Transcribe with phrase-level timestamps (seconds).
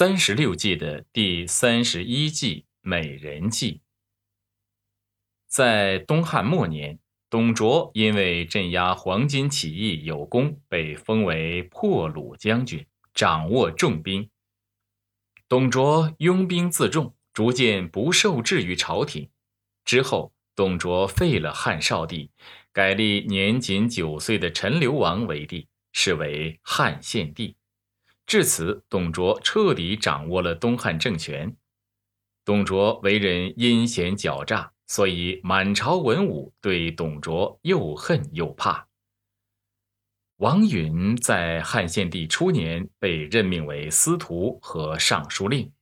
[0.00, 3.82] 三十六计的第三十一计美人计。
[5.46, 6.98] 在东汉末年，
[7.28, 14.30] 董卓因为镇压黄巾起义有功，被封为破虏将军，掌握重兵。
[15.46, 19.28] 董卓拥兵自重，逐渐不受制于朝廷。
[19.84, 22.30] 之后，董卓废了汉少帝，
[22.72, 27.54] 改立年仅九岁的陈留王为帝，是为汉献帝。
[28.30, 31.56] 至此，董卓彻底掌握了东汉政权。
[32.44, 38.86] 董卓为人阴险狡诈，所以满朝文武对董卓又恨又怕。
[40.36, 45.72] 王允在汉献帝初年被任命为司徒和尚书令，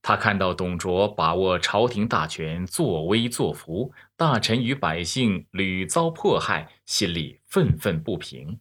[0.00, 8.60] 他看到董卓把握朝廷大权，作威作福，大臣与百姓屡遭迫害，心里愤愤不平。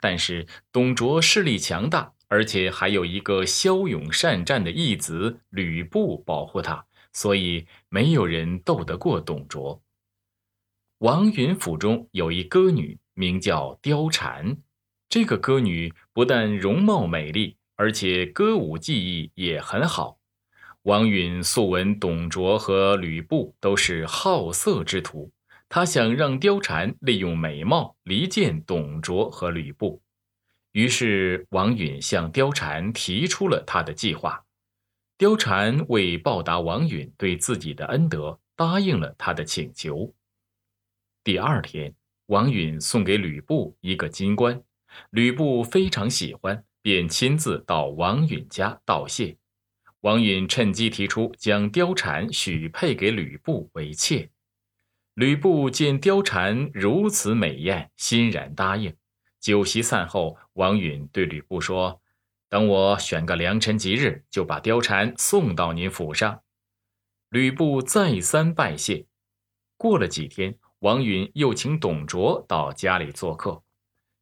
[0.00, 2.14] 但是董卓势力强大。
[2.28, 9.82] 而且还有一个骁勇善战的义子吕布保护他，所以没有人斗得过董卓。
[10.98, 14.56] 王允府中有一歌女，名叫貂蝉。
[15.08, 20.18] 这个歌女不但容貌美丽，而且歌舞技艺也很好。
[20.82, 25.30] 王允素闻董卓和吕布都是好色之徒，
[25.68, 30.02] 他想让貂蝉利用美貌离间董卓和吕布。
[30.72, 34.44] 于是，王允向貂蝉提出了他的计划。
[35.16, 40.14] 貂蝉为报答王允对自己的恩德，答应了他的请求。
[41.24, 41.94] 第二天，
[42.26, 44.62] 王允送给吕布一个金冠，
[45.10, 49.36] 吕布非常喜欢，便亲自到王允家道谢。
[50.02, 54.30] 王允趁机提出将貂蝉许配给吕布为妾。
[55.14, 58.94] 吕布见貂蝉如此美艳，欣然答应。
[59.40, 62.00] 酒席散后，王允对吕布说
[62.48, 66.42] ：“等我选个良辰吉日，就把貂蝉送到您府上。”
[67.30, 69.06] 吕布再三拜谢。
[69.76, 73.62] 过了几天，王允又请董卓到家里做客。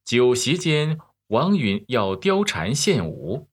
[0.05, 3.49] 酒席间，王允要貂蝉献舞。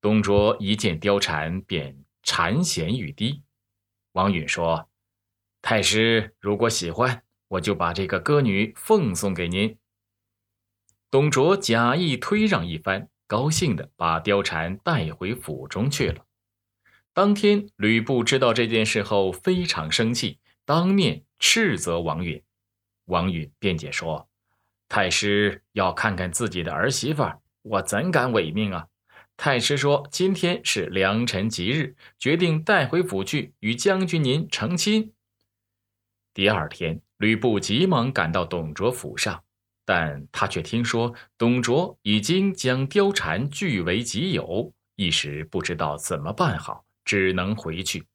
[0.00, 3.42] 董卓一见貂蝉，便馋涎欲滴。
[4.12, 4.88] 王允说
[5.60, 9.76] ：“太师如果喜欢，我就把这个歌女奉送给您。”
[11.10, 16.24] 董卓假意推让一番，高兴的把貂蝉带回府中去了。
[17.12, 22.40] 当天，吕布知道这件事后非常生气，当面斥责王允。
[23.06, 24.28] 王允辩解说
[24.88, 27.24] ：“太师要看看自己的儿媳妇，
[27.62, 28.86] 我怎敢违命啊？
[29.36, 35.12] 太师说今天是良辰吉日，决定带回府去与将军您成亲。”
[36.32, 39.42] 第二天，吕布急忙赶到董卓府上。
[39.92, 48.06] 但他却听说董卓已经将貂蝉据为己有，一时不知道怎么办好，只能回去。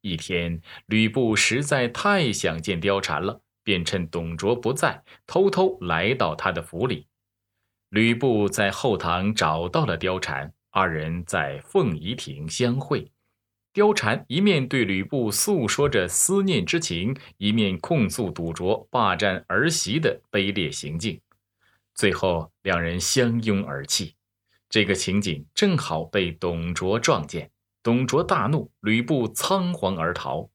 [0.00, 7.06] 一天，吕布实在太想见貂蝉了，便趁董卓不在，偷偷来到他的府里。
[7.90, 13.08] 吕布在后堂找到了貂蝉，二人在凤仪亭相会。
[13.76, 21.20] 貂蝉一面对吕布诉说着思念之情，一面控诉董卓霸占儿媳的卑劣行径，
[21.94, 24.14] 最后两人相拥而泣。
[24.70, 27.50] 这个情景正好被董卓撞见，
[27.82, 30.48] 董卓大怒，吕布仓皇而逃。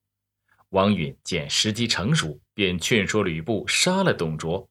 [0.69, 4.67] 王允见时机成熟，便劝说吕布杀了董卓。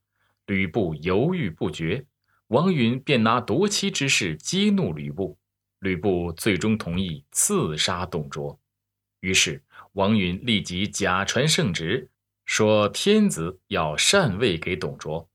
[0.46, 2.04] 吕布犹豫不决，
[2.48, 5.38] 王允便拿夺妻之事激怒吕布。
[5.80, 8.58] 吕布最终同意刺杀董卓，
[9.20, 12.08] 于是王允立即假传圣旨，
[12.44, 15.26] 说天子要禅位给董卓。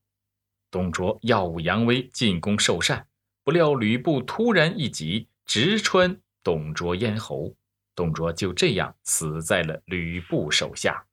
[0.70, 3.06] 董卓耀武扬威，进宫受禅，
[3.42, 7.54] 不料吕布突然一戟，直穿董卓咽喉，
[7.94, 11.05] 董卓就这样死在了吕布手下。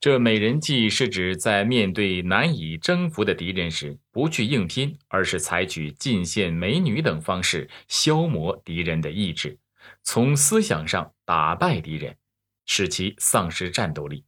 [0.00, 9.58] 这美人计是指在面对难以征服的敌人时，不去硬拼，而是采取进献美女等方式消磨敌人的意志，
[10.04, 12.16] 从思想上打败敌人，
[12.64, 14.24] 使其丧失战斗力。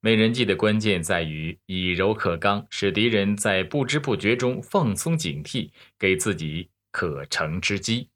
[0.00, 8.10] 美人计的关键在于以柔克刚，使敌人在不知不觉中放松警惕，给自己可乘之机。